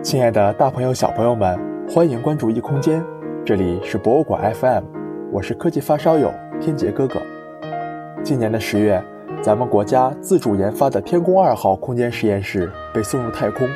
[0.00, 3.04] 亲爱的大朋友、小朋友们，欢迎关注异空间，
[3.44, 4.84] 这里是博物馆 FM，
[5.32, 7.20] 我是科技发烧友天杰哥哥。
[8.22, 9.02] 今年的十月，
[9.42, 13.68] 咱们国家自主研发的天宫二号空间实验室被送入太空，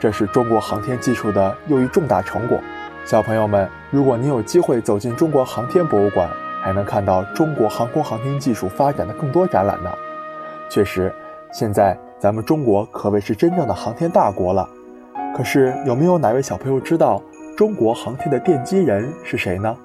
[0.00, 2.58] 这是中国航天技术的又一重大成果。
[3.04, 6.28] 小朋友们，如果您有机会走进中国航天博物馆，
[6.60, 9.90] 还能看到中国航空航天技术发展的更多展览呢。
[10.68, 11.14] 确实，
[11.52, 14.68] 现在咱们中国可谓是真正的航天大国了。
[15.36, 17.22] 可是，有没有哪位小朋友知道
[17.56, 19.76] 中国航天的奠基人是谁呢？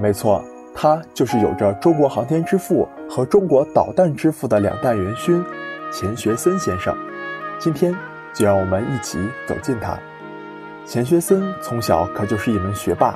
[0.00, 0.42] 没错，
[0.74, 5.44] 他就是有着“中国航天之父”和“中国导弹之父”的两弹元勋
[5.92, 6.96] 钱学森先生。
[7.58, 7.94] 今天
[8.32, 9.98] 就让我们一起走进他。
[10.86, 13.14] 钱学森从小可就是一门学霸，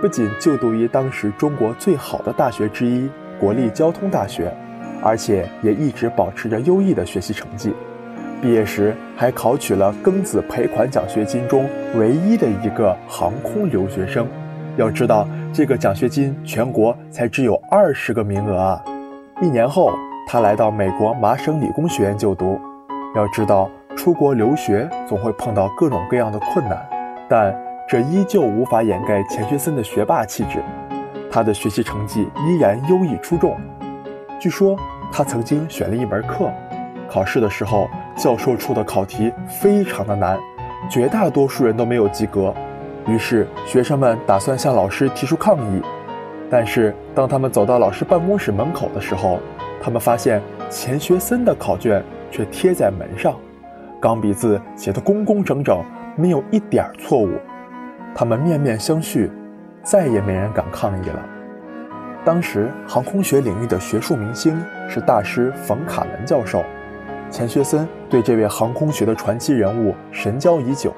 [0.00, 3.08] 不仅就读于当时中国最好的大学之一——
[3.38, 4.52] 国立交通大学，
[5.02, 7.72] 而且也一直保持着优异的学习成绩。
[8.42, 11.64] 毕业时还考取了庚子赔款奖学金中
[11.94, 14.26] 唯一的一个航空留学生。
[14.76, 18.84] 要知道，这个奖学金全国才只有二十个名额啊！
[19.40, 19.92] 一年后，
[20.26, 22.60] 他来到美国麻省理工学院就读。
[23.14, 26.84] 要知道，出国留学总会碰到各种各样的困难，
[27.28, 27.56] 但
[27.88, 30.58] 这依旧无法掩盖钱学森的学霸气质。
[31.30, 33.56] 他的学习成绩依然优异出众。
[34.40, 34.76] 据说，
[35.12, 36.50] 他曾经选了一门课，
[37.12, 37.88] 考试的时候。
[38.14, 40.38] 教授出的考题非常的难，
[40.90, 42.54] 绝大多数人都没有及格。
[43.06, 45.82] 于是学生们打算向老师提出抗议，
[46.50, 49.40] 但是当他们走到老师办公室门口的时候，
[49.82, 53.34] 他们发现钱学森的考卷却贴在门上，
[53.98, 55.82] 钢笔字写得工工整整，
[56.14, 57.30] 没有一点错误。
[58.14, 59.30] 他们面面相觑，
[59.82, 61.18] 再也没人敢抗议了。
[62.26, 66.62] 当时航空学领域的学术明星是大师冯卡门教授。
[67.32, 70.92] 钱学森对这位航空学的传奇人物神交已久，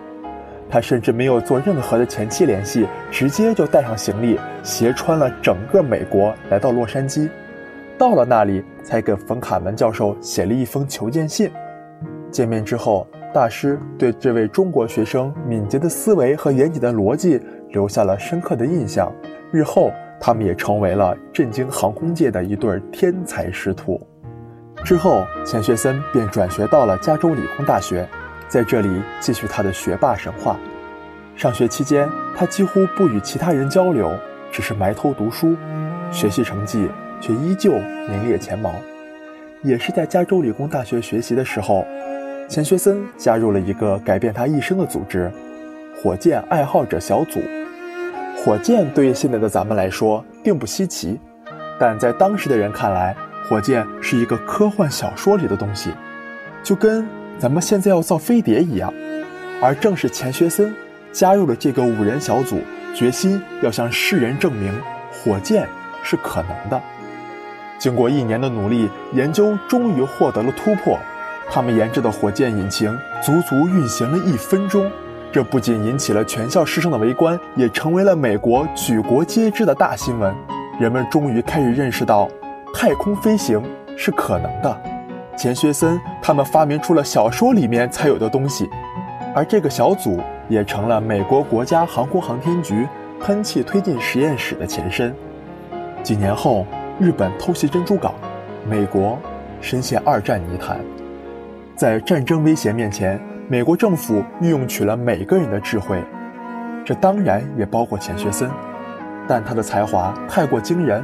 [0.69, 7.29] 他甚至没有做任何的前期联系，直接就带上行李，斜穿了整个美国来到洛杉矶。
[7.97, 11.49] 到了那里，才给冯卡门教授写了一封求见信。
[12.33, 19.13] 见面之后，大师对这位中国学生敏捷的思维和严谨的逻辑留下了深刻的印象。
[19.53, 24.05] 日后，他们也成为了震惊航空界的一对天才师徒。
[24.85, 28.07] 之后，钱学森便转学到了加州理工大学，
[28.49, 30.59] 在这里继续他的学霸神话。
[31.35, 32.07] 上学期间，
[32.37, 34.13] 他几乎不与其他人交流，
[34.53, 35.57] 只是埋头读书，
[36.13, 36.87] 学习成绩
[37.19, 38.75] 却依旧名列前茅。
[39.63, 41.87] 也是在加州理工大学学习的时候，
[42.47, 45.33] 钱学森加入了一个改变他一生的组织——
[45.97, 47.41] 火箭爱好者小组。
[48.37, 51.19] 火箭对于现在的咱们来说并不稀奇，
[51.81, 53.17] 但在当时的人看来，
[53.49, 55.91] 火箭是一个科幻小说里的东西，
[56.63, 57.07] 就跟
[57.39, 58.93] 咱们现在要造飞碟一样。
[59.61, 60.75] 而正是钱学森
[61.13, 62.61] 加入了这个五人小组，
[62.95, 64.73] 决心要向世人证明
[65.13, 65.67] 火箭
[66.03, 66.81] 是可能的。
[67.79, 70.99] 经过一年的努力研究，终于获得了突破。
[71.51, 74.91] 他们研制的火箭引擎足足运行了一分钟，
[75.31, 80.35] 这不仅引起了全校师生的围观，也成为了美国举国皆知的大新闻。
[80.81, 82.27] 人们终于开始认识到。
[82.75, 83.63] 太空飞行
[83.97, 84.77] 是可能的，
[85.37, 88.69] 钱学森他们发明出了小说里面才有的东西，
[89.33, 92.87] 而这个小组也成了美国国家航空航天局
[93.21, 95.15] 喷气推进实验室的前身。
[96.03, 96.67] 几年后，
[96.99, 98.13] 日本偷袭珍珠港，
[98.69, 99.17] 美国
[99.61, 100.79] 深陷二战泥潭，
[101.77, 103.19] 在战争威胁面前，
[103.49, 106.03] 美国政府运用取了每个人的智慧，
[106.85, 108.51] 这当然也包括钱学森，
[109.29, 111.03] 但他的才华太过惊人。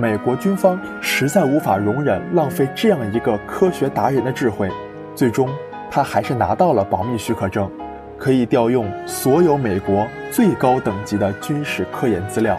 [0.00, 4.70] 美国军方实在无法容忍浪费这样一个科学达人的智慧，
[5.12, 5.48] 最终
[5.90, 7.68] 他还是拿到了保密许可证，
[8.16, 12.56] 可以调用所有美国最高等级的军事科研资料。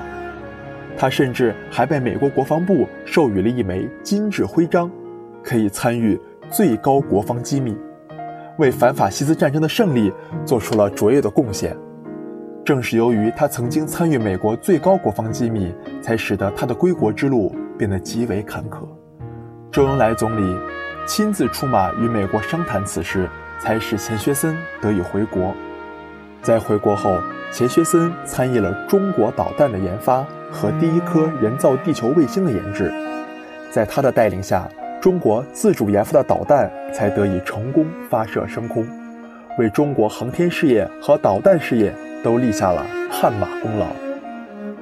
[0.97, 4.91] 他甚至还被美国国防部授予了一枚金质徽章，
[5.41, 6.19] 可以参与
[6.50, 7.73] 最高国防机密，
[8.57, 10.11] 为反法西斯战争的胜利
[10.44, 11.74] 做出了卓越的贡献。
[12.69, 15.74] 正是由于他曾经参与美国最高国防机密，
[16.04, 18.88] 才使得他的归国之路变得极为坎坷。
[19.71, 20.56] 周恩来总理
[21.07, 23.27] 亲自出马与美国商谈此事，
[23.60, 25.51] 才使钱学森得以回国。
[26.44, 27.18] 在回国后，
[27.51, 32.94] 钱学森参与了中国导弹的研发和第一颗人造地球卫星的研制。
[33.72, 34.69] 在他的带领下，
[35.01, 38.86] 中国自主研发的导弹才得以成功发射升空，
[39.57, 41.92] 为中国航天事业和导弹事业。
[42.24, 43.88] 都立下了汗马功劳。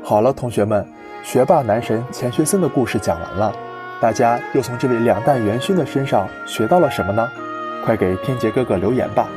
[0.04, 0.86] 好了，同学们，
[1.24, 3.54] 学霸男神钱学森的故事讲完了，
[4.00, 7.30] 大家又从这位两弹元勋的身上学到了什么呢？
[7.86, 9.28] 快给天杰哥哥留言吧。